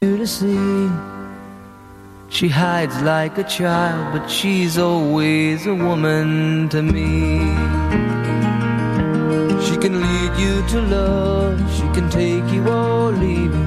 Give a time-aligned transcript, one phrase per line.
[0.00, 0.88] to see.
[2.28, 7.40] She hides like a child, but she's always a woman to me.
[9.66, 13.66] She can lead you to love, she can take you or leave you.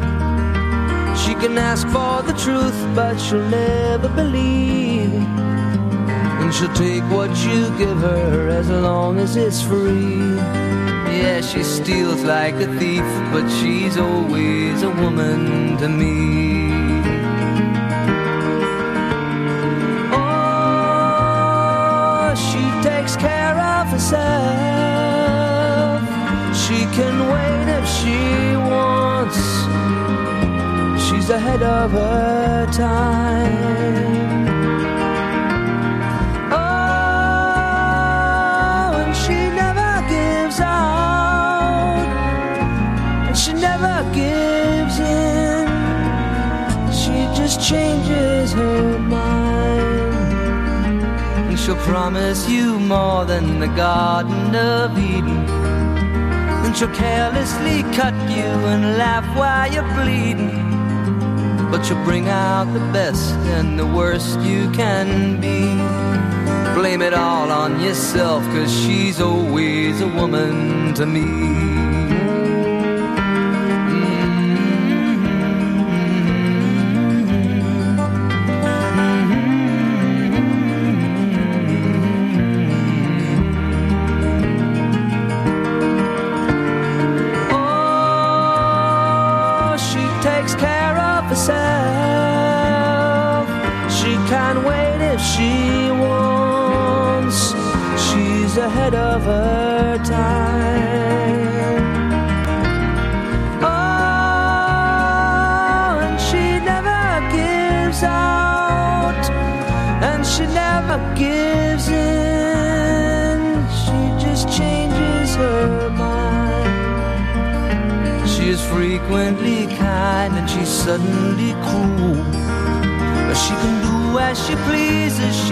[1.21, 5.11] She can ask for the truth, but she'll never believe.
[5.11, 10.70] And she'll take what you give her as long as it's free.
[11.21, 16.71] Yeah, she steals like a thief, but she's always a woman to me.
[20.11, 24.21] Oh, she takes care of herself.
[26.63, 28.19] She can wait if she
[28.73, 29.41] wants.
[31.05, 34.50] She's ahead of her time.
[51.83, 55.45] Promise you more than the Garden of Eden.
[56.61, 60.69] Then she'll carelessly cut you and laugh while you're bleeding.
[61.71, 65.61] But you'll bring out the best and the worst you can be.
[66.79, 71.90] Blame it all on yourself, cause she's always a woman to me.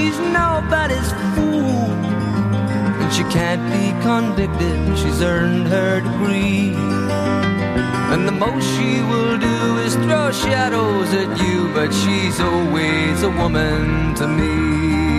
[0.09, 1.89] She's nobody's fool.
[3.01, 6.73] And she can't be convicted, she's earned her degree.
[8.11, 13.29] And the most she will do is throw shadows at you, but she's always a
[13.29, 15.18] woman to me.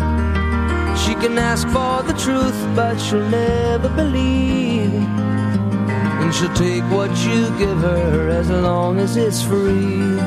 [1.21, 4.91] Can ask for the truth, but she'll never believe.
[4.91, 10.17] And she'll take what you give her as long as it's free.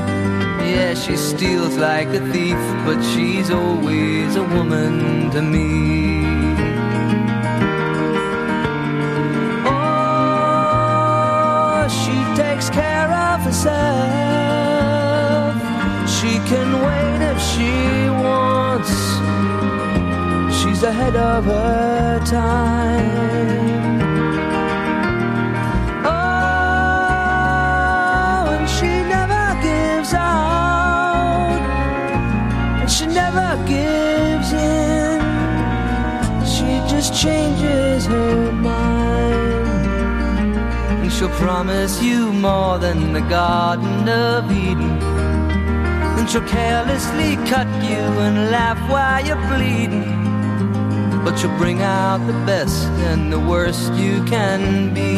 [0.70, 2.56] Yeah, she steals like a thief,
[2.86, 6.24] but she's always a woman to me.
[10.46, 11.08] Oh,
[11.88, 13.74] she takes care of herself.
[16.08, 17.72] She can wait if she
[18.22, 19.23] wants.
[20.84, 24.00] Ahead of her time.
[26.04, 26.10] Oh,
[28.52, 31.58] and she never gives out,
[32.80, 35.20] and she never gives in.
[36.44, 39.64] She just changes her mind.
[41.00, 44.98] And she'll promise you more than the Garden of Eden.
[46.14, 50.33] Then she'll carelessly cut you and laugh while you're bleeding.
[51.24, 55.14] But you'll bring out the best and the worst you can be.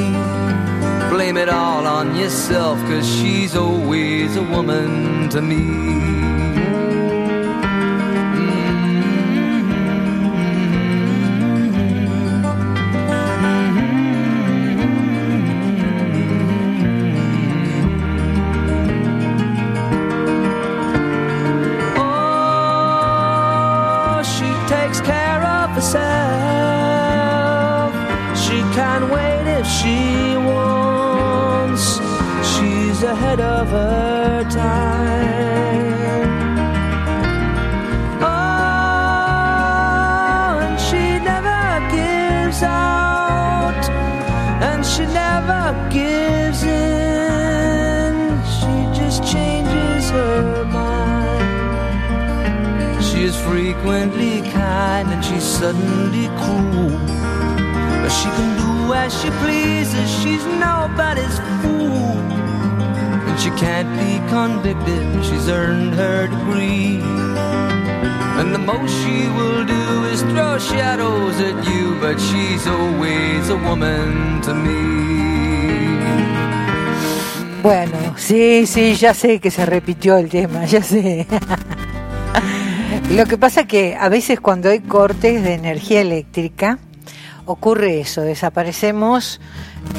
[1.10, 6.05] Blame it all on yourself, cause she's always a woman to me.
[53.86, 56.90] Frequently kind and she's suddenly cruel.
[58.02, 62.18] But she can do as she pleases, she's nobody's fool.
[63.26, 66.98] And she can't be convicted, she's earned her degree.
[68.38, 73.56] And the most she will do is throw shadows at you, but she's always a
[73.56, 74.96] woman to me.
[77.62, 81.26] Bueno, sí, sí, ya sé que se repitió el tema, ya sé.
[83.10, 86.78] Lo que pasa que a veces cuando hay cortes de energía eléctrica
[87.46, 89.40] ocurre eso, desaparecemos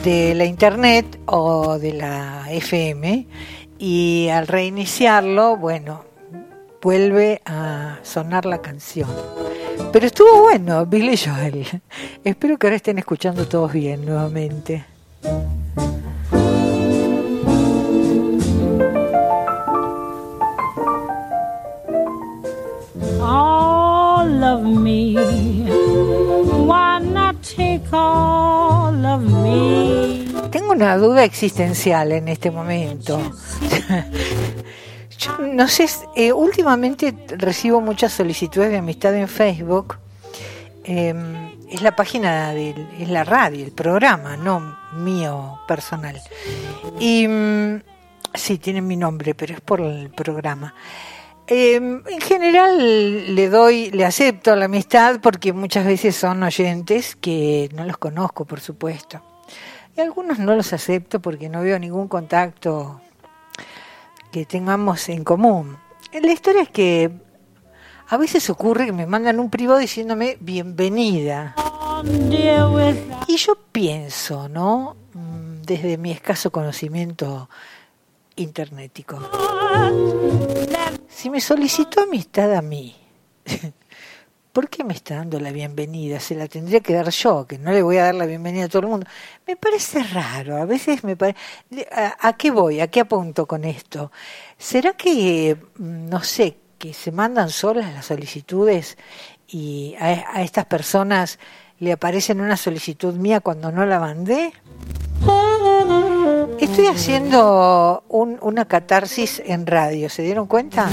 [0.03, 3.27] de la internet o de la FM
[3.79, 6.03] y al reiniciarlo, bueno,
[6.81, 9.09] vuelve a sonar la canción.
[9.91, 11.65] Pero estuvo bueno, Billy Joel.
[12.23, 14.85] Espero que ahora estén escuchando todos bien nuevamente.
[24.47, 25.15] Of me.
[26.65, 30.25] Why not take all of me?
[30.51, 33.19] Tengo una duda existencial en este momento.
[35.17, 39.97] Yo no sé, eh, últimamente recibo muchas solicitudes de amistad en Facebook.
[40.83, 41.13] Eh,
[41.69, 46.21] es la página, es la radio, el programa, no mío personal.
[46.99, 47.81] Y mm,
[48.33, 50.73] sí, tiene mi nombre, pero es por el programa.
[51.49, 57.69] Eh, en general le doy, le acepto la amistad porque muchas veces son oyentes que
[57.73, 59.21] no los conozco, por supuesto.
[59.95, 63.01] Y algunos no los acepto porque no veo ningún contacto
[64.31, 65.77] que tengamos en común.
[66.11, 67.11] La historia es que
[68.09, 71.55] a veces ocurre que me mandan un privado diciéndome bienvenida.
[73.27, 74.95] Y yo pienso, ¿no?
[75.13, 77.49] Mm, Desde mi escaso conocimiento
[78.35, 79.19] internetico.
[81.17, 82.95] Si me solicitó amistad a mí,
[84.53, 86.19] ¿por qué me está dando la bienvenida?
[86.19, 88.67] Se la tendría que dar yo, que no le voy a dar la bienvenida a
[88.67, 89.07] todo el mundo.
[89.47, 91.39] Me parece raro, a veces me parece...
[91.91, 92.81] ¿A, a qué voy?
[92.81, 94.11] ¿A qué apunto con esto?
[94.59, 98.95] ¿Será que, mm, no sé, que se mandan solas las solicitudes
[99.47, 101.39] y a, a estas personas
[101.79, 104.53] le aparecen una solicitud mía cuando no la mandé?
[106.59, 110.89] Estoy haciendo un- una catarsis en radio, ¿se dieron cuenta?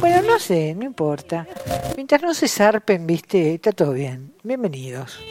[0.00, 1.46] Bueno, no sé, no importa.
[1.96, 4.34] Mientras no se zarpen, viste, está todo bien.
[4.42, 5.18] Bienvenidos.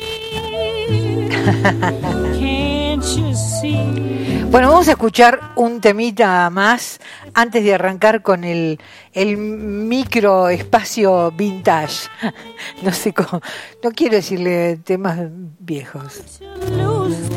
[4.51, 6.99] Bueno, vamos a escuchar un temita más
[7.33, 8.79] antes de arrancar con el,
[9.13, 12.09] el micro espacio vintage.
[12.83, 13.41] No sé cómo,
[13.83, 15.19] no quiero decirle temas
[15.59, 16.21] viejos.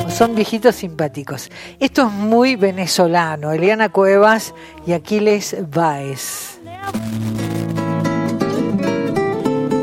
[0.08, 1.50] Son viejitos simpáticos.
[1.80, 3.52] Esto es muy venezolano.
[3.52, 4.54] Eliana Cuevas
[4.86, 6.60] y Aquiles Baez.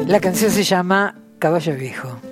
[0.08, 2.31] La canción se llama Caballo Viejo.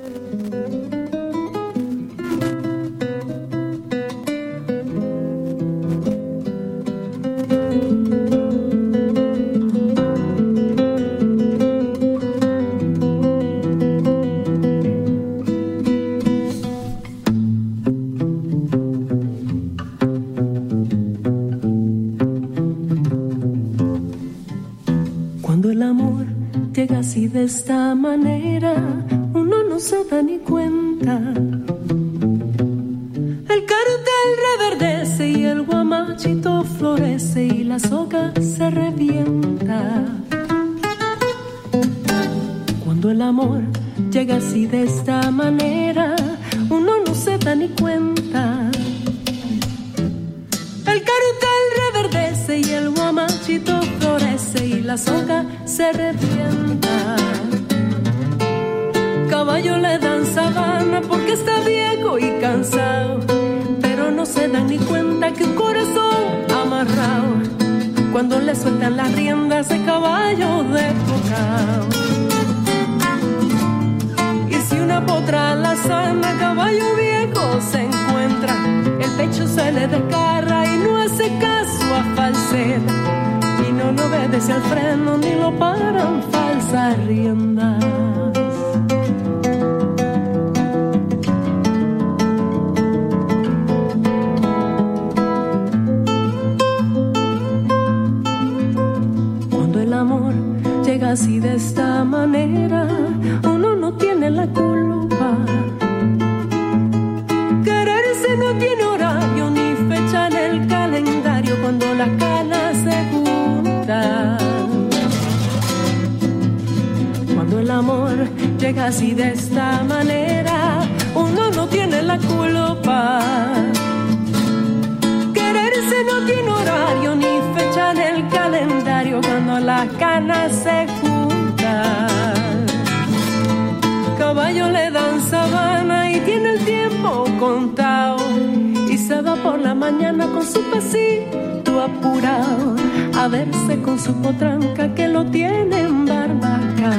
[144.10, 146.92] Su potranca que lo tiene en barbaca.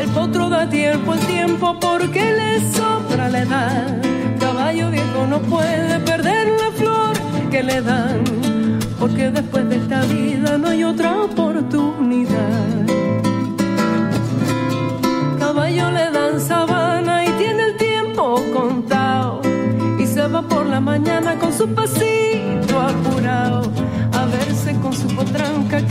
[0.00, 4.02] El potro da tiempo el tiempo porque le sobra la edad.
[4.38, 7.14] Caballo viejo no puede perder la flor
[7.50, 8.22] que le dan,
[9.00, 12.66] porque después de esta vida no hay otra oportunidad.
[15.38, 19.40] Caballo le dan sabana y tiene el tiempo contado.
[19.98, 22.23] Y se va por la mañana con su pasito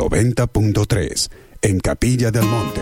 [0.00, 1.30] 90.3
[1.60, 2.80] en Capilla del Monte.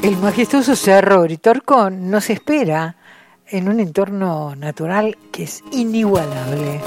[0.00, 2.94] El majestuoso cerro Britorco nos espera
[3.48, 6.80] en un entorno natural que es inigualable.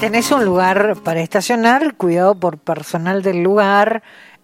[0.00, 4.02] Tenés un lugar para estacionar, cuidado por personal del lugar,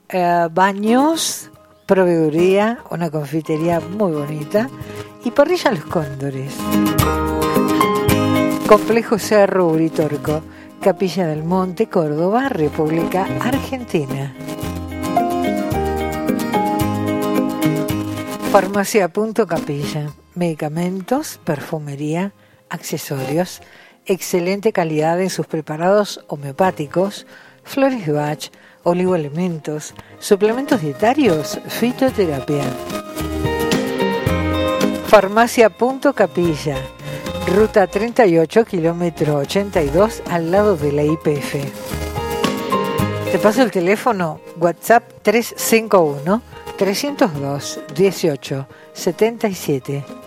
[0.09, 1.52] eh, baños,
[1.93, 4.71] proveeduría, una confitería muy bonita
[5.25, 6.55] y parrilla Los Cóndores.
[8.67, 10.41] Complejo Cerro Uritorco,
[10.81, 14.35] Capilla del Monte, Córdoba, República Argentina.
[18.51, 20.15] Farmacia Punto Capilla.
[20.35, 22.33] Medicamentos, perfumería,
[22.71, 23.61] accesorios,
[24.07, 27.27] excelente calidad en sus preparados homeopáticos,
[27.65, 28.51] flores de Bach,
[28.85, 32.65] oligoelementos, suplementos dietarios, fitoterapia.
[35.07, 36.77] Farmacia Punto Capilla.
[37.47, 41.57] Ruta 38, kilómetro 82, al lado de la IPF.
[43.31, 46.43] Te paso el teléfono WhatsApp 351
[46.77, 50.22] 302 18 77.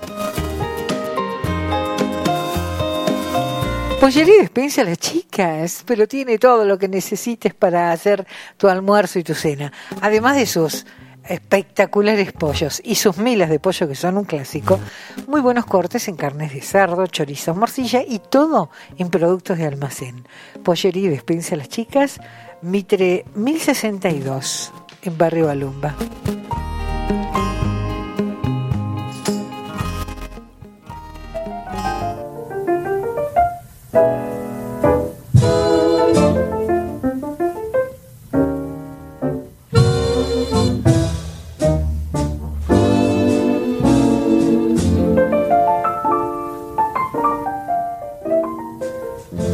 [4.00, 9.20] Pollería despensa a las chicas, pero tiene todo lo que necesites para hacer tu almuerzo
[9.20, 9.72] y tu cena.
[10.02, 10.86] Además de sus
[11.28, 14.80] espectaculares pollos y sus milas de pollo que son un clásico,
[15.28, 20.28] muy buenos cortes en carnes de cerdo, chorizo, morcilla y todo en productos de almacén.
[20.64, 22.20] Pollería y despensa a las chicas,
[22.62, 24.72] Mitre 1062
[25.04, 25.96] en Barrio Balumba.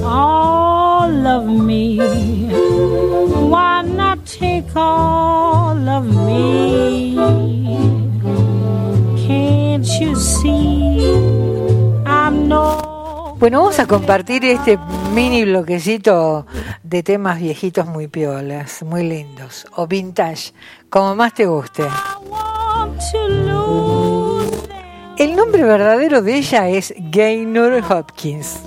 [0.03, 1.97] All of me.
[3.51, 6.70] Why not take all of me?
[13.41, 14.77] Bueno, vamos a compartir este
[15.15, 16.45] mini bloquecito
[16.83, 20.53] de temas viejitos muy piolas, muy lindos, o vintage,
[20.91, 21.81] como más te guste.
[25.17, 28.59] El nombre verdadero de ella es Gaynor Hopkins.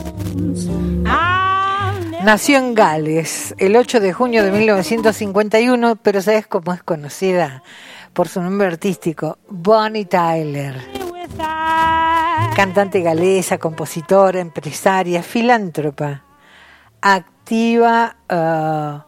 [2.24, 7.62] Nació en Gales el 8 de junio de 1951, pero ¿sabes cómo es conocida?
[8.12, 11.03] Por su nombre artístico, Bonnie Tyler.
[12.54, 16.22] Cantante galesa, compositora, empresaria, filántropa,
[17.00, 19.06] activa, ah,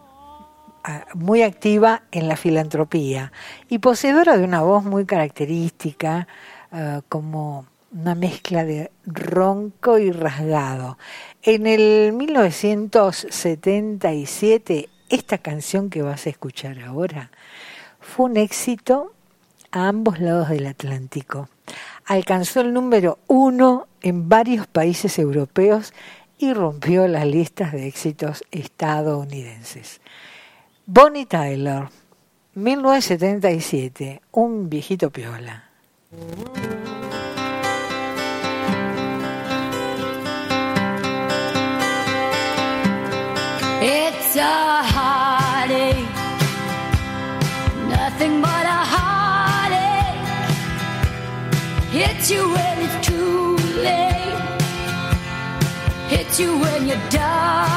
[1.14, 3.32] muy activa en la filantropía
[3.68, 6.28] y poseedora de una voz muy característica,
[6.72, 10.98] ah, como una mezcla de ronco y rasgado.
[11.42, 17.30] En el 1977, esta canción que vas a escuchar ahora
[18.00, 19.12] fue un éxito
[19.70, 21.48] a ambos lados del Atlántico.
[22.06, 25.92] Alcanzó el número uno en varios países europeos
[26.38, 30.00] y rompió las listas de éxitos estadounidenses.
[30.86, 31.88] Bonnie Tyler,
[32.54, 35.64] 1977, un viejito piola.
[52.26, 54.58] Hits you when it's too late,
[56.08, 57.75] hits you when you're down.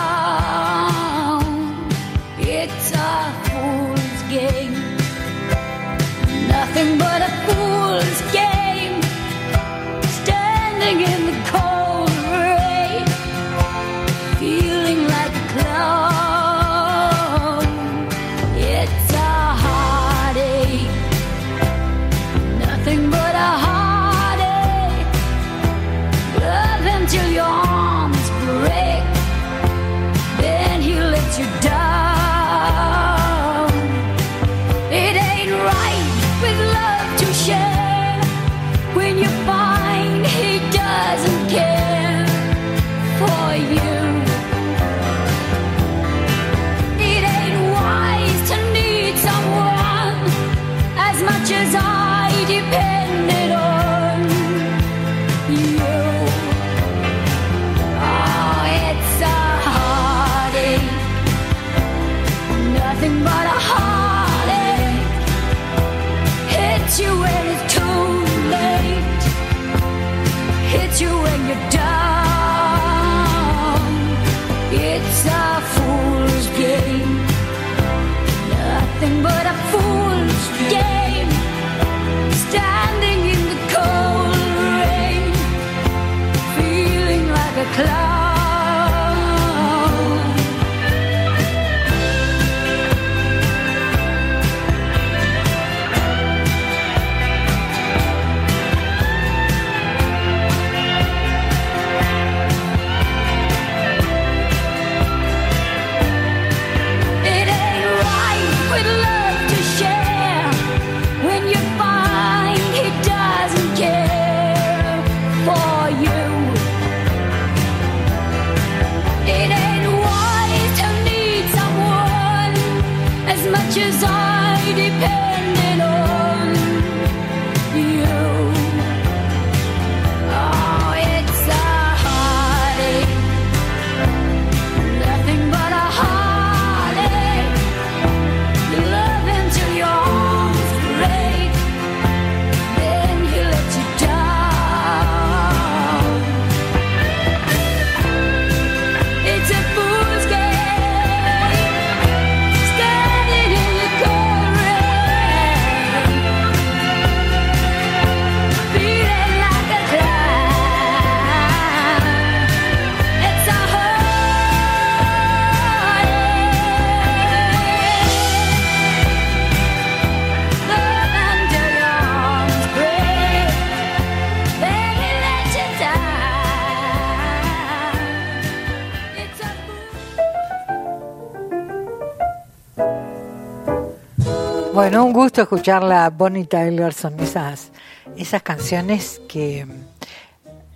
[184.79, 187.73] Bueno, un gusto escucharla Bonnie Tyler, son esas,
[188.15, 189.67] esas canciones que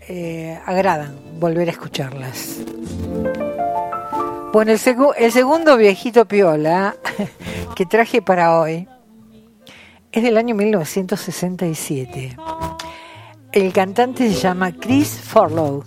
[0.10, 2.58] eh, agradan volver a escucharlas.
[4.52, 4.80] Bueno, el,
[5.18, 6.98] el segundo viejito piola
[7.78, 8.90] que traje para hoy
[10.12, 12.36] es del año 1967.
[13.54, 15.86] El cantante se llama Chris Farlow,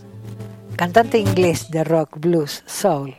[0.74, 3.14] cantante inglés de rock, blues, soul.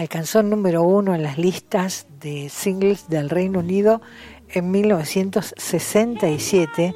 [0.00, 4.00] Alcanzó el número uno en las listas de singles del Reino Unido
[4.48, 6.94] en 1967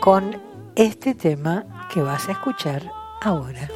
[0.00, 0.40] con
[0.74, 2.90] este tema que vas a escuchar
[3.20, 3.68] ahora.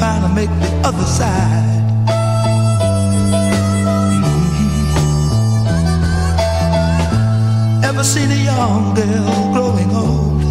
[0.00, 1.82] Trying to make the other side?
[4.48, 4.78] Mhm.
[7.84, 10.42] Ever seen a young girl growing old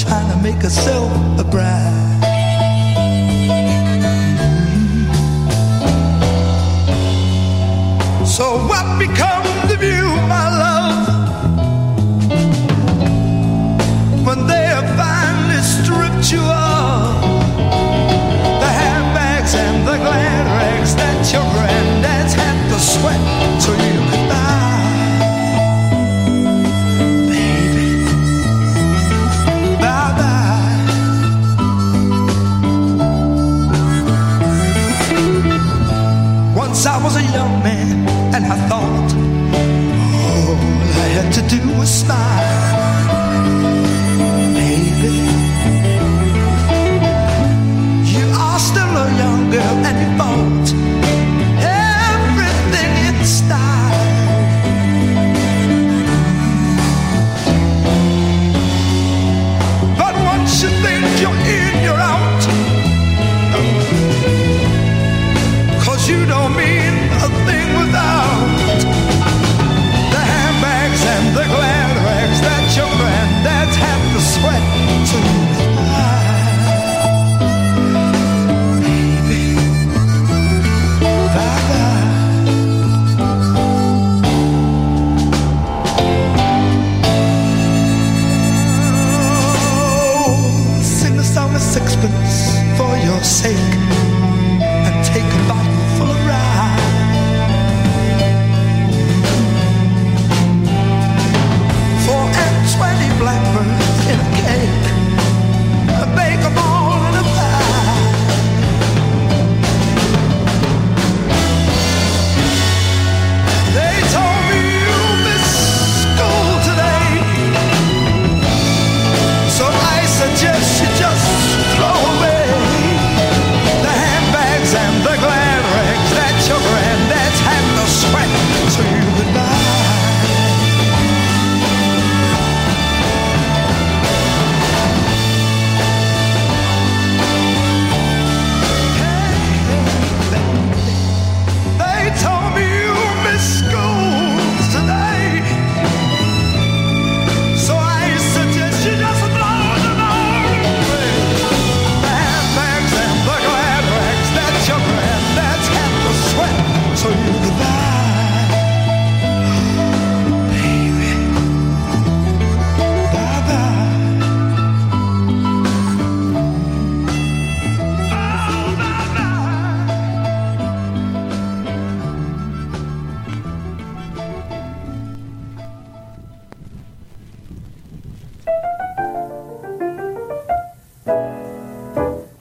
[0.00, 2.18] trying to make herself a bride?
[4.72, 5.06] Mhm.
[8.36, 10.77] So what becomes of you, my love?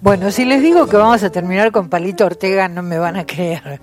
[0.08, 3.26] Bueno, si les digo que vamos a terminar con Palito Ortega, no me van a
[3.26, 3.82] creer.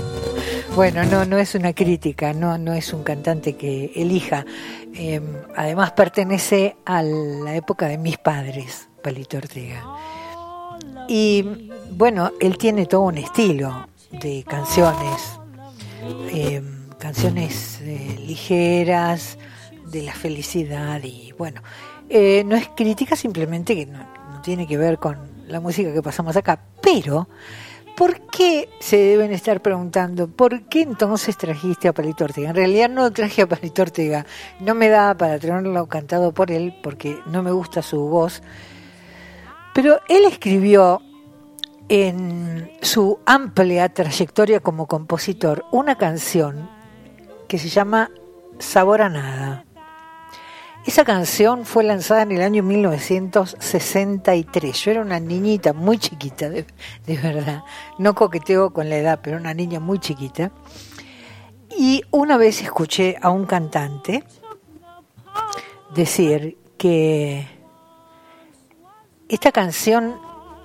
[0.74, 4.46] bueno, no, no es una crítica, no, no es un cantante que elija.
[4.94, 5.20] Eh,
[5.54, 9.84] además pertenece a la época de mis padres, Palito Ortega.
[11.06, 15.38] Y bueno, él tiene todo un estilo de canciones,
[16.32, 16.62] eh,
[16.98, 19.36] canciones eh, ligeras,
[19.84, 21.60] de la felicidad y bueno,
[22.08, 26.02] eh, no es crítica simplemente que no, no tiene que ver con la música que
[26.02, 27.28] pasamos acá, pero
[27.96, 32.50] ¿por qué se deben estar preguntando por qué entonces trajiste a Palito Ortega?
[32.50, 34.26] En realidad no traje a Palito Ortega,
[34.60, 38.42] no me da para tenerlo cantado por él porque no me gusta su voz,
[39.74, 41.00] pero él escribió
[41.88, 46.68] en su amplia trayectoria como compositor una canción
[47.48, 48.10] que se llama
[48.58, 49.64] Sabor a Nada.
[50.84, 54.84] Esa canción fue lanzada en el año 1963.
[54.84, 56.66] Yo era una niñita muy chiquita, de,
[57.06, 57.62] de verdad.
[57.98, 60.50] No coqueteo con la edad, pero una niña muy chiquita.
[61.70, 64.24] Y una vez escuché a un cantante
[65.94, 67.46] decir que
[69.28, 70.16] esta canción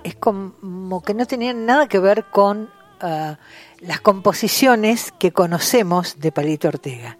[0.02, 3.38] es como que no tenía nada que ver con ah,
[3.78, 7.18] las composiciones que conocemos de Palito Ortega,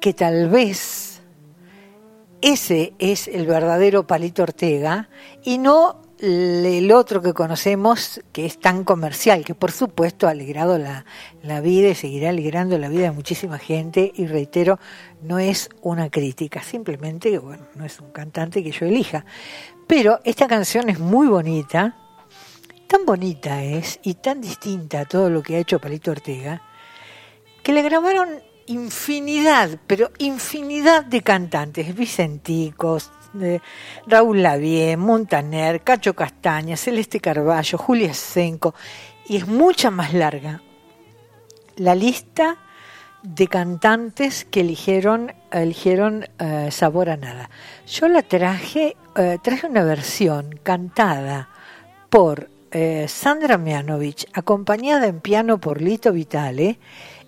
[0.00, 1.11] que tal vez
[2.42, 5.08] ese es el verdadero Palito Ortega
[5.44, 10.78] y no el otro que conocemos, que es tan comercial, que por supuesto ha alegrado
[10.78, 11.04] la,
[11.42, 14.12] la vida y seguirá alegrando la vida de muchísima gente.
[14.14, 14.78] Y reitero,
[15.22, 19.24] no es una crítica, simplemente, bueno, no es un cantante que yo elija.
[19.88, 21.96] Pero esta canción es muy bonita,
[22.86, 26.62] tan bonita es y tan distinta a todo lo que ha hecho Palito Ortega,
[27.64, 33.10] que le grabaron infinidad, pero infinidad de cantantes, Vicenticos,
[34.06, 38.74] Raúl Lavie, Montaner, Cacho Castaña, Celeste Carballo, Julia Senco,
[39.26, 40.60] y es mucha más larga
[41.76, 42.58] la lista
[43.22, 47.50] de cantantes que eligieron, eligieron eh, Sabor a Nada.
[47.86, 51.48] Yo la traje, eh, traje una versión cantada
[52.10, 56.78] por eh, Sandra Mianovich, acompañada en piano por Lito Vitale,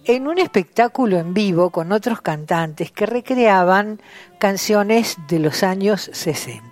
[0.07, 4.01] en un espectáculo en vivo con otros cantantes que recreaban
[4.39, 6.63] canciones de los años 60.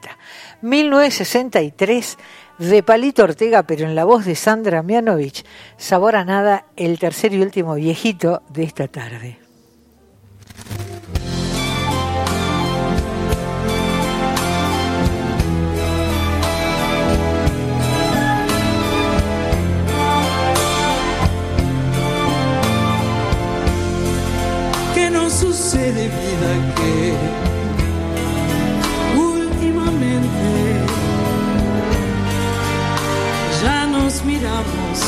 [0.61, 2.19] 1963
[2.59, 5.45] de Palito Ortega, pero en la voz de Sandra Mianovich,
[5.77, 9.42] Sabor a Nada, el tercer y último viejito de esta tarde.
[25.83, 26.53] Sucede, vida?
[26.77, 27.15] Que
[29.19, 30.51] últimamente
[33.63, 34.99] ya nos miramos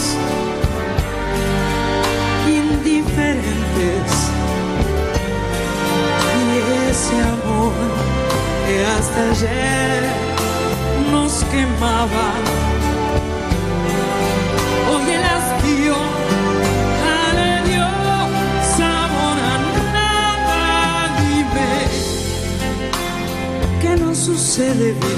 [2.46, 4.10] indiferentes
[6.40, 7.72] y ese amor
[8.66, 9.83] que hasta ayer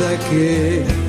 [0.07, 1.06] sucede, vida?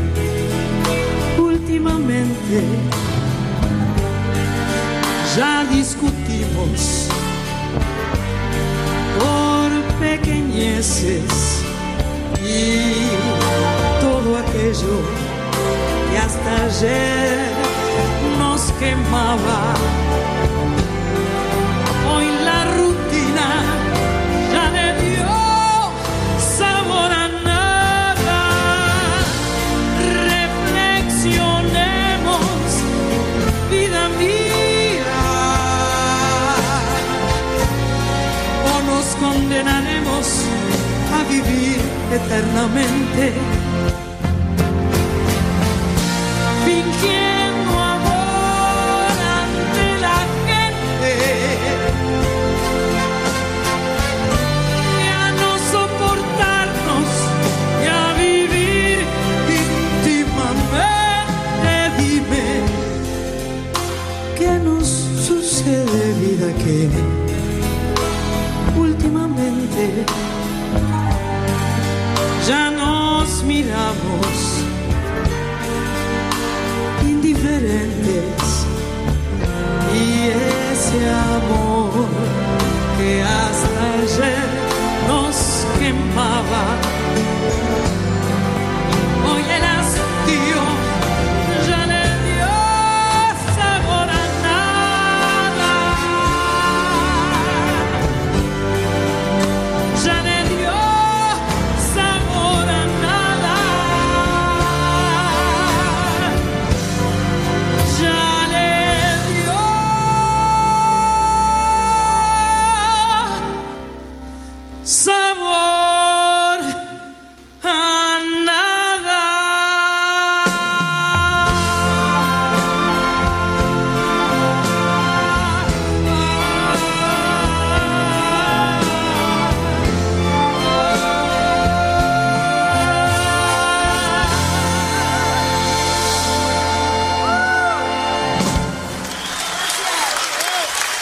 [42.57, 43.56] Eternamente.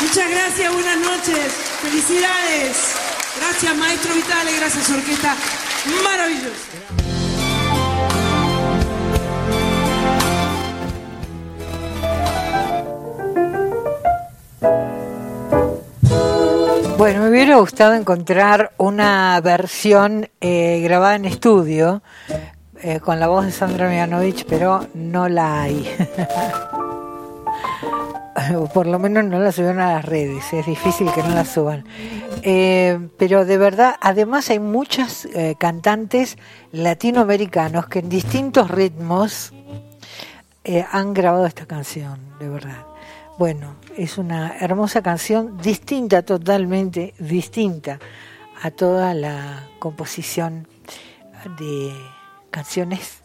[0.02, 2.96] Muchas gracias, buenas noches, felicidades.
[3.38, 5.36] Gracias, maestro Vitale, gracias, orquesta
[6.04, 7.06] maravillosa.
[16.98, 22.02] Bueno, me hubiera gustado encontrar una versión eh, grabada en estudio
[22.82, 25.90] eh, con la voz de Sandra Mianovich, pero no la hay.
[28.56, 31.46] o por lo menos no la subieron a las redes, es difícil que no la
[31.46, 31.86] suban.
[32.42, 36.38] Eh, pero de verdad, además hay muchas eh, cantantes
[36.72, 39.54] latinoamericanos que en distintos ritmos
[40.64, 42.86] eh, han grabado esta canción, de verdad.
[43.38, 48.00] Bueno, es una hermosa canción, distinta, totalmente distinta
[48.62, 50.68] a toda la composición
[51.60, 51.94] de
[52.50, 53.22] canciones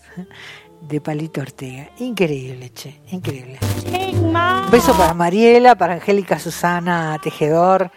[0.80, 1.90] de Palito Ortega.
[1.98, 3.58] Increíble, che, increíble.
[4.14, 7.90] Un beso para Mariela, para Angélica Susana Tejedor,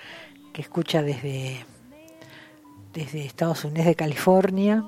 [0.51, 1.65] que escucha desde,
[2.93, 4.83] desde Estados Unidos, de California.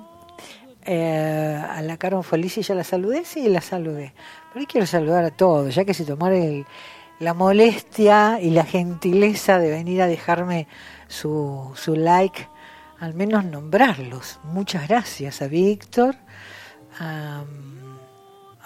[0.87, 4.13] Eh, a la Carmen Felici ya la saludé, sí, la saludé.
[4.53, 6.65] Pero hoy quiero saludar a todos, ya que se tomaron el-
[7.19, 10.67] la molestia y la gentileza de venir a dejarme
[11.07, 12.47] su, su like,
[12.99, 14.39] al menos nombrarlos.
[14.43, 16.15] Muchas gracias a Víctor,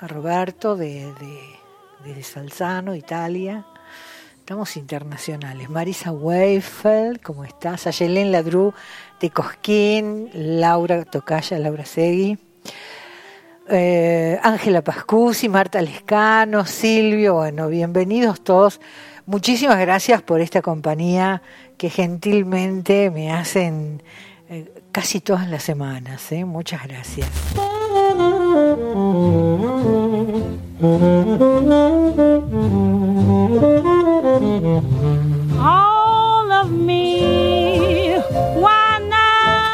[0.01, 3.65] a Roberto de, de, de Salzano, Italia.
[4.39, 5.69] Estamos internacionales.
[5.69, 7.85] Marisa Weifel, ¿cómo estás?
[7.85, 8.73] Ayelén Ladru
[9.19, 12.37] de Cosquín, Laura Tocaya, Laura Segui.
[13.69, 18.79] Eh, Ángela Pascusi, Marta Lescano, Silvio, bueno, bienvenidos todos.
[19.27, 21.43] Muchísimas gracias por esta compañía
[21.77, 24.01] que gentilmente me hacen
[24.49, 26.31] eh, casi todas las semanas.
[26.31, 26.45] ¿eh?
[26.45, 27.29] Muchas gracias.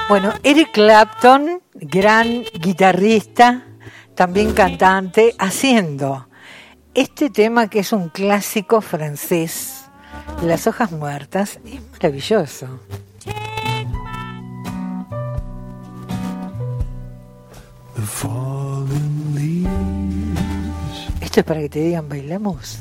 [0.07, 3.63] Bueno, Eric Clapton, gran guitarrista,
[4.15, 6.27] también cantante, haciendo
[6.93, 9.85] este tema que es un clásico francés,
[10.41, 12.79] Las hojas muertas, es maravilloso.
[21.35, 22.79] Esto es para que te digan, bailamos.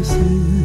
[0.00, 0.57] drift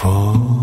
[0.00, 0.57] fall.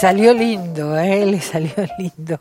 [0.00, 1.26] Salió lindo, ¿eh?
[1.26, 2.40] Le salió lindo.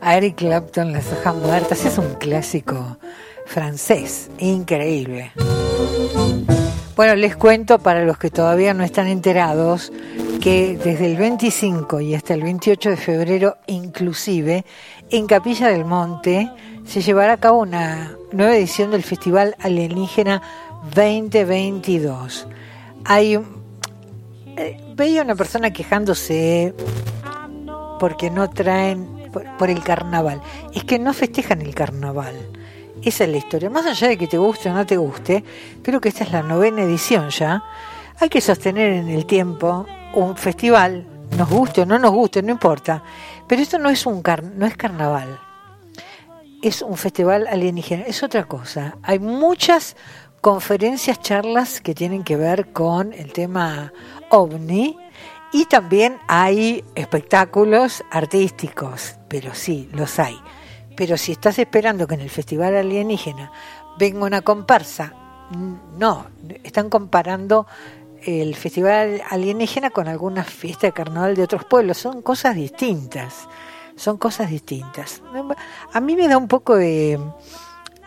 [0.00, 2.98] A Eric Clapton, Las hojas muertas, es un clásico
[3.46, 5.32] francés, increíble.
[6.94, 9.92] Bueno, les cuento para los que todavía no están enterados
[10.40, 14.64] que desde el 25 y hasta el 28 de febrero inclusive,
[15.10, 16.50] en Capilla del Monte
[16.86, 20.42] se llevará a cabo una nueva edición del Festival Alienígena
[20.94, 22.46] 2022.
[23.04, 23.38] Hay
[24.56, 26.74] eh, veía una persona quejándose
[27.98, 30.40] porque no traen por, por el carnaval.
[30.74, 32.34] Es que no festejan el carnaval.
[33.02, 33.70] Esa es la historia.
[33.70, 35.42] Más allá de que te guste o no te guste,
[35.82, 37.64] creo que esta es la novena edición ya.
[38.20, 41.06] Hay que sostener en el tiempo un festival,
[41.38, 43.02] nos guste o no nos guste, no importa.
[43.48, 45.40] Pero esto no es un car- no es carnaval.
[46.62, 48.96] Es un festival alienígena, es otra cosa.
[49.02, 49.96] Hay muchas
[50.40, 53.92] conferencias, charlas que tienen que ver con el tema
[54.30, 54.96] ovni
[55.52, 60.36] y también hay espectáculos artísticos, pero sí, los hay.
[60.96, 63.50] Pero si estás esperando que en el Festival Alienígena
[63.98, 65.12] venga una comparsa,
[65.98, 66.26] no,
[66.62, 67.66] están comparando
[68.24, 73.48] el Festival Alienígena con alguna fiesta de carnaval de otros pueblos, son cosas distintas,
[73.96, 75.20] son cosas distintas.
[75.92, 77.18] A mí me da un poco de,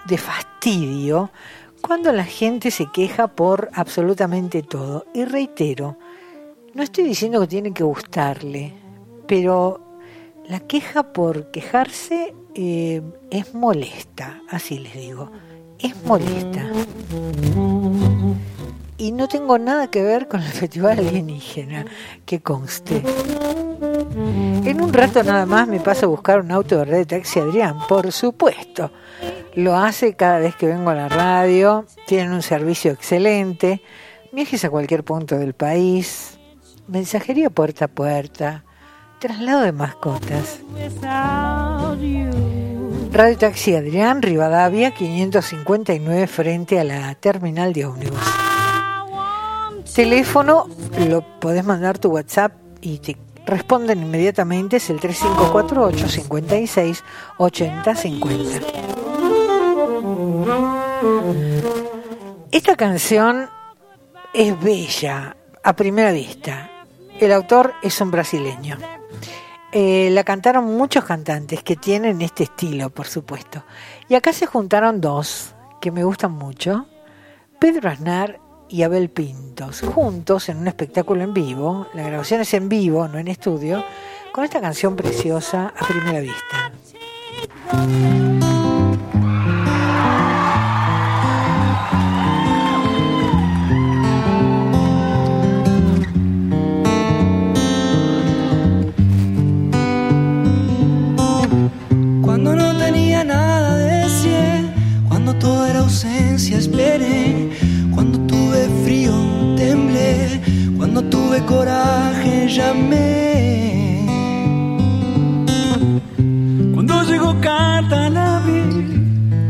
[0.06, 1.30] de fastidio
[1.86, 5.06] cuando la gente se queja por absolutamente todo.
[5.14, 5.98] Y reitero,
[6.74, 8.74] no estoy diciendo que tiene que gustarle,
[9.28, 9.82] pero
[10.48, 15.30] la queja por quejarse eh, es molesta, así les digo,
[15.78, 16.66] es molesta.
[18.98, 21.86] Y no tengo nada que ver con el Festival Alienígena,
[22.26, 23.04] que conste.
[24.66, 27.80] En un rato nada más me paso a buscar un auto de red taxi Adrián,
[27.90, 28.90] por supuesto.
[29.56, 33.82] Lo hace cada vez que vengo a la radio, tienen un servicio excelente,
[34.32, 36.40] viajes a cualquier punto del país,
[36.88, 38.64] mensajería puerta a puerta,
[39.20, 40.60] traslado de mascotas.
[43.12, 48.20] Radio Taxi Adrián, Rivadavia, 559 frente a la terminal de ómnibus.
[49.94, 50.68] Teléfono,
[51.08, 53.16] lo podés mandar tu WhatsApp y te
[53.46, 57.04] responden inmediatamente, es el 3548 56
[57.38, 58.93] 80 50.
[62.52, 63.50] Esta canción
[64.34, 66.70] es bella a primera vista.
[67.20, 68.78] El autor es un brasileño.
[69.72, 73.64] Eh, la cantaron muchos cantantes que tienen este estilo, por supuesto.
[74.08, 76.86] Y acá se juntaron dos que me gustan mucho,
[77.60, 78.40] Pedro Aznar
[78.70, 83.18] y Abel Pintos, juntos en un espectáculo en vivo, la grabación es en vivo, no
[83.18, 83.84] en estudio,
[84.32, 86.72] con esta canción preciosa a primera vista.
[106.34, 107.52] Ausencia esperé,
[107.94, 109.14] cuando tuve frío
[109.56, 110.42] temblé,
[110.78, 114.06] cuando tuve coraje llamé.
[116.74, 118.64] Cuando llegó carta la vi,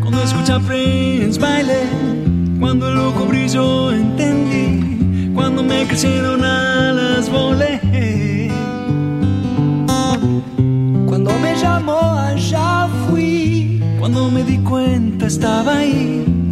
[0.01, 1.83] cuando escucha Prince bailé,
[2.59, 7.79] cuando el ojo brilló entendí, cuando me crecieron alas volé.
[11.07, 16.42] Cuando me llamó allá fui, Cuando me di cuenta estaba ahí,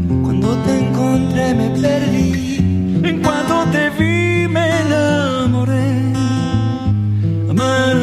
[0.42, 2.58] cuando te encontré me perdí.
[3.04, 6.14] en cuanto te vi me enamoré.
[7.50, 7.96] Amar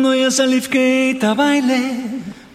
[0.00, 1.82] cuando ella salí fkeita bailé.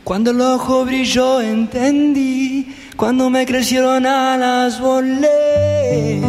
[0.03, 6.21] Cuando el ojo brilló entendí, cuando me crecieron alas volé.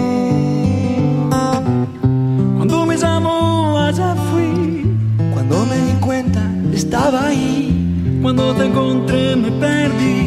[2.58, 4.84] Cuando me llamó allá fui,
[5.32, 6.42] Cuando me di cuenta
[6.74, 10.20] estaba ahí, cuando te encontré me perdí.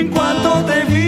[0.00, 1.01] En cuanto te vi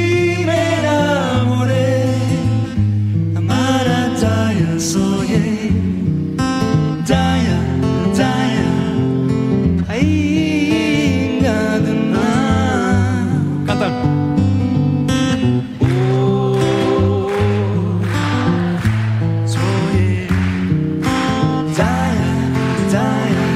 [22.95, 23.47] Zaya,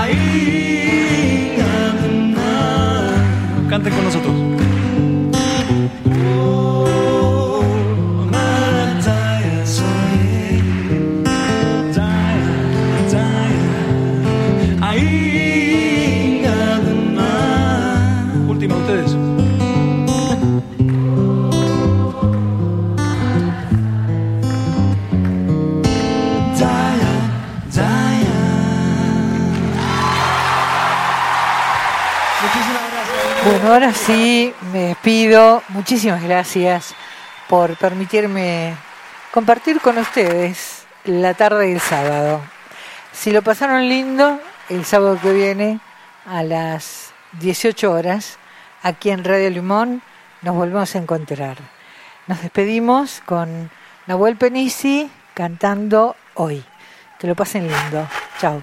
[0.00, 0.97] ahí,
[35.88, 36.94] Muchísimas gracias
[37.48, 38.76] por permitirme
[39.32, 42.42] compartir con ustedes la tarde del sábado.
[43.10, 45.80] Si lo pasaron lindo, el sábado que viene
[46.26, 48.36] a las 18 horas,
[48.82, 50.02] aquí en Radio Limón,
[50.42, 51.56] nos volvemos a encontrar.
[52.26, 53.70] Nos despedimos con
[54.06, 56.62] Nahuel Penisi cantando hoy.
[57.18, 58.06] Que lo pasen lindo.
[58.38, 58.62] Chao.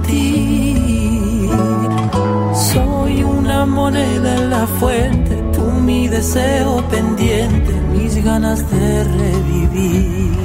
[3.81, 10.37] Moneda en la fuente, tú mi deseo pendiente, mis ganas de revivir.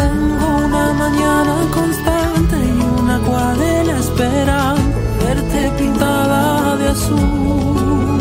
[0.00, 8.20] Tengo una mañana constante y una acuarela esperando verte pintada de azul.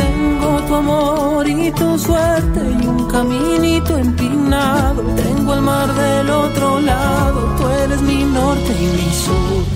[0.00, 5.02] Tengo tu amor y tu suerte y un caminito empinado.
[5.24, 9.75] Tengo el mar del otro lado, tú eres mi norte y mi sur.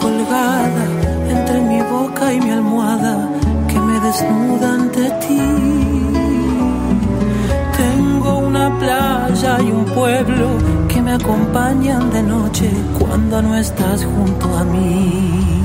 [0.00, 0.84] colgada
[1.28, 3.28] entre mi boca y mi almohada
[3.68, 5.40] que me desnuda ante ti.
[7.76, 10.46] Tengo una playa y un pueblo
[10.88, 15.64] que me acompañan de noche cuando no estás junto a mí.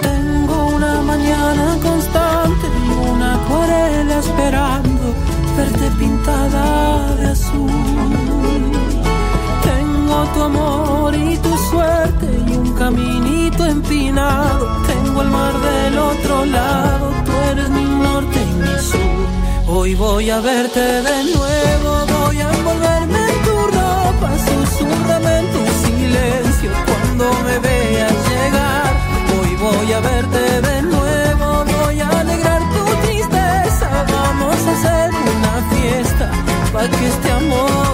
[0.00, 5.04] Tengo una mañana constante y una acuarela esperando
[5.56, 7.70] verte pintada de azul.
[9.68, 10.67] Tengo tu amor
[13.88, 14.66] empinado.
[14.86, 19.26] Tengo el mar del otro lado, tú eres mi norte y mi sur.
[19.66, 25.62] Hoy voy a verte de nuevo, voy a envolverme en tu ropa, susurrame en tu
[25.86, 28.92] silencio cuando me veas llegar.
[29.38, 35.54] Hoy voy a verte de nuevo, voy a alegrar tu tristeza, vamos a hacer una
[35.72, 36.30] fiesta
[36.72, 37.87] para que este amor